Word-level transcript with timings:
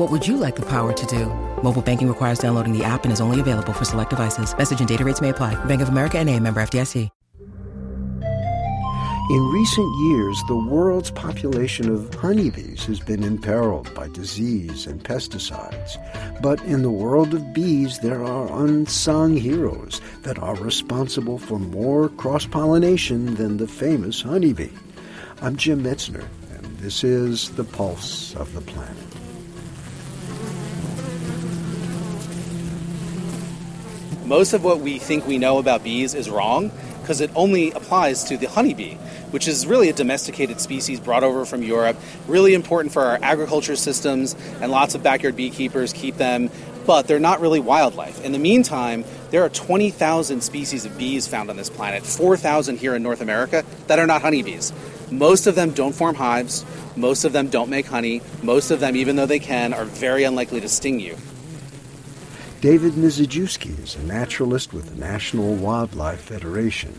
What 0.00 0.10
would 0.10 0.26
you 0.26 0.38
like 0.38 0.56
the 0.56 0.64
power 0.64 0.94
to 0.94 1.06
do? 1.06 1.26
Mobile 1.62 1.82
banking 1.82 2.08
requires 2.08 2.38
downloading 2.38 2.72
the 2.72 2.82
app 2.82 3.04
and 3.04 3.12
is 3.12 3.20
only 3.20 3.38
available 3.38 3.74
for 3.74 3.84
select 3.84 4.08
devices. 4.08 4.56
Message 4.56 4.80
and 4.80 4.88
data 4.88 5.04
rates 5.04 5.20
may 5.20 5.28
apply. 5.28 5.62
Bank 5.66 5.82
of 5.82 5.90
America 5.90 6.18
and 6.18 6.26
a 6.30 6.40
member 6.40 6.62
FDIC. 6.62 7.10
In 9.30 9.46
recent 9.52 9.94
years, 9.96 10.42
the 10.48 10.56
world's 10.56 11.10
population 11.10 11.90
of 11.90 12.14
honeybees 12.14 12.86
has 12.86 12.98
been 12.98 13.22
imperiled 13.22 13.94
by 13.94 14.08
disease 14.08 14.86
and 14.86 15.04
pesticides. 15.04 15.98
But 16.40 16.62
in 16.62 16.80
the 16.80 16.90
world 16.90 17.34
of 17.34 17.52
bees, 17.52 17.98
there 17.98 18.24
are 18.24 18.64
unsung 18.64 19.36
heroes 19.36 20.00
that 20.22 20.38
are 20.38 20.56
responsible 20.56 21.36
for 21.36 21.58
more 21.58 22.08
cross-pollination 22.08 23.34
than 23.34 23.58
the 23.58 23.68
famous 23.68 24.22
honeybee. 24.22 24.72
I'm 25.42 25.56
Jim 25.56 25.82
Metzner, 25.84 26.26
and 26.56 26.64
this 26.78 27.04
is 27.04 27.50
The 27.50 27.64
Pulse 27.64 28.34
of 28.36 28.54
the 28.54 28.62
Planet. 28.62 28.96
Most 34.30 34.52
of 34.52 34.62
what 34.62 34.78
we 34.78 34.96
think 34.96 35.26
we 35.26 35.38
know 35.38 35.58
about 35.58 35.82
bees 35.82 36.14
is 36.14 36.30
wrong 36.30 36.70
because 37.00 37.20
it 37.20 37.32
only 37.34 37.72
applies 37.72 38.22
to 38.22 38.36
the 38.36 38.48
honeybee, 38.48 38.94
which 39.32 39.48
is 39.48 39.66
really 39.66 39.88
a 39.88 39.92
domesticated 39.92 40.60
species 40.60 41.00
brought 41.00 41.24
over 41.24 41.44
from 41.44 41.64
Europe, 41.64 41.96
really 42.28 42.54
important 42.54 42.92
for 42.92 43.02
our 43.02 43.18
agriculture 43.22 43.74
systems, 43.74 44.36
and 44.60 44.70
lots 44.70 44.94
of 44.94 45.02
backyard 45.02 45.34
beekeepers 45.34 45.92
keep 45.92 46.16
them, 46.16 46.48
but 46.86 47.08
they're 47.08 47.18
not 47.18 47.40
really 47.40 47.58
wildlife. 47.58 48.24
In 48.24 48.30
the 48.30 48.38
meantime, 48.38 49.04
there 49.32 49.42
are 49.42 49.48
20,000 49.48 50.40
species 50.42 50.84
of 50.84 50.96
bees 50.96 51.26
found 51.26 51.50
on 51.50 51.56
this 51.56 51.68
planet, 51.68 52.04
4,000 52.04 52.78
here 52.78 52.94
in 52.94 53.02
North 53.02 53.22
America, 53.22 53.64
that 53.88 53.98
are 53.98 54.06
not 54.06 54.22
honeybees. 54.22 54.72
Most 55.10 55.48
of 55.48 55.56
them 55.56 55.72
don't 55.72 55.92
form 55.92 56.14
hives, 56.14 56.64
most 56.94 57.24
of 57.24 57.32
them 57.32 57.48
don't 57.48 57.68
make 57.68 57.86
honey, 57.86 58.22
most 58.44 58.70
of 58.70 58.78
them, 58.78 58.94
even 58.94 59.16
though 59.16 59.26
they 59.26 59.40
can, 59.40 59.74
are 59.74 59.86
very 59.86 60.22
unlikely 60.22 60.60
to 60.60 60.68
sting 60.68 61.00
you. 61.00 61.16
David 62.60 62.92
Mizejewski 62.92 63.82
is 63.82 63.94
a 63.94 64.02
naturalist 64.02 64.74
with 64.74 64.90
the 64.90 65.00
National 65.00 65.54
Wildlife 65.54 66.20
Federation. 66.20 66.92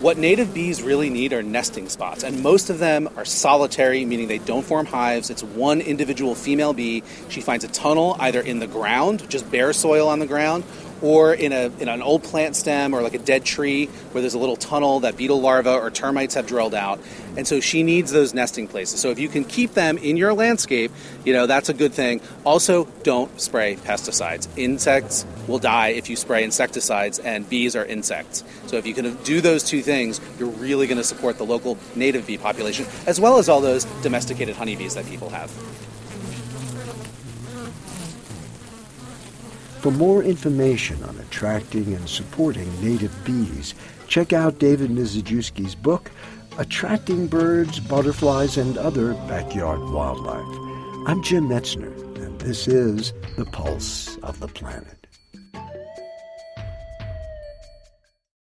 What 0.00 0.18
native 0.18 0.52
bees 0.52 0.82
really 0.82 1.08
need 1.08 1.32
are 1.32 1.42
nesting 1.42 1.88
spots, 1.88 2.22
and 2.22 2.42
most 2.42 2.68
of 2.68 2.78
them 2.78 3.08
are 3.16 3.24
solitary, 3.24 4.04
meaning 4.04 4.28
they 4.28 4.36
don't 4.36 4.66
form 4.66 4.84
hives. 4.84 5.30
It's 5.30 5.42
one 5.42 5.80
individual 5.80 6.34
female 6.34 6.74
bee. 6.74 7.02
She 7.30 7.40
finds 7.40 7.64
a 7.64 7.68
tunnel 7.68 8.16
either 8.20 8.42
in 8.42 8.58
the 8.58 8.66
ground, 8.66 9.28
just 9.30 9.50
bare 9.50 9.72
soil 9.72 10.08
on 10.08 10.18
the 10.18 10.26
ground, 10.26 10.64
or 11.02 11.34
in, 11.34 11.52
a, 11.52 11.70
in 11.78 11.88
an 11.88 12.02
old 12.02 12.22
plant 12.22 12.56
stem 12.56 12.94
or 12.94 13.02
like 13.02 13.14
a 13.14 13.18
dead 13.18 13.44
tree 13.44 13.86
where 14.12 14.20
there's 14.20 14.34
a 14.34 14.38
little 14.38 14.56
tunnel 14.56 15.00
that 15.00 15.16
beetle 15.16 15.40
larvae 15.40 15.70
or 15.70 15.90
termites 15.90 16.34
have 16.34 16.46
drilled 16.46 16.74
out. 16.74 17.00
And 17.36 17.46
so 17.46 17.60
she 17.60 17.82
needs 17.82 18.10
those 18.10 18.34
nesting 18.34 18.66
places. 18.66 19.00
So 19.00 19.10
if 19.10 19.18
you 19.18 19.28
can 19.28 19.44
keep 19.44 19.74
them 19.74 19.98
in 19.98 20.16
your 20.16 20.34
landscape, 20.34 20.92
you 21.24 21.32
know, 21.32 21.46
that's 21.46 21.68
a 21.68 21.74
good 21.74 21.92
thing. 21.92 22.20
Also, 22.44 22.86
don't 23.02 23.40
spray 23.40 23.76
pesticides. 23.76 24.48
Insects 24.56 25.24
will 25.46 25.58
die 25.58 25.88
if 25.88 26.10
you 26.10 26.16
spray 26.16 26.44
insecticides, 26.44 27.18
and 27.18 27.48
bees 27.48 27.76
are 27.76 27.84
insects. 27.84 28.44
So 28.66 28.76
if 28.76 28.86
you 28.86 28.94
can 28.94 29.14
do 29.22 29.40
those 29.40 29.62
two 29.64 29.82
things, 29.82 30.20
you're 30.38 30.48
really 30.48 30.86
going 30.86 30.98
to 30.98 31.04
support 31.04 31.38
the 31.38 31.44
local 31.44 31.78
native 31.94 32.26
bee 32.26 32.38
population 32.38 32.86
as 33.06 33.20
well 33.20 33.38
as 33.38 33.48
all 33.48 33.60
those 33.60 33.84
domesticated 34.02 34.56
honeybees 34.56 34.94
that 34.94 35.06
people 35.06 35.30
have. 35.30 35.50
For 39.80 39.90
more 39.90 40.22
information 40.22 41.02
on 41.04 41.16
attracting 41.20 41.94
and 41.94 42.06
supporting 42.06 42.68
native 42.84 43.16
bees, 43.24 43.74
check 44.08 44.34
out 44.34 44.58
David 44.58 44.90
Mizejewski's 44.90 45.74
book, 45.74 46.10
Attracting 46.58 47.28
Birds, 47.28 47.80
Butterflies, 47.80 48.58
and 48.58 48.76
Other 48.76 49.14
Backyard 49.26 49.80
Wildlife. 49.80 51.08
I'm 51.08 51.22
Jim 51.22 51.48
Metzner, 51.48 51.94
and 52.22 52.38
this 52.42 52.68
is 52.68 53.14
The 53.38 53.46
Pulse 53.46 54.18
of 54.18 54.38
the 54.40 54.48
Planet. 54.48 55.06